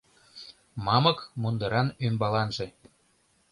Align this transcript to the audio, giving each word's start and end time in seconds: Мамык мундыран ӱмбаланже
Мамык 0.85 1.19
мундыран 1.41 1.87
ӱмбаланже 2.05 2.67